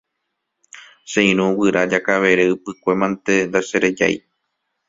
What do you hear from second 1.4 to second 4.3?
guyra Jakavere Ypykue mante ndacherejái.